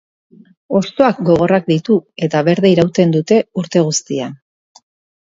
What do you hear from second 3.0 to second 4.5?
dute urte guztian.